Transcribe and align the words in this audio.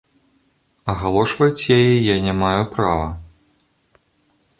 Агалошваць 0.93 1.63
яе 1.77 1.93
я 2.07 2.15
не 2.25 2.33
маю 2.41 2.63
права. 2.73 3.05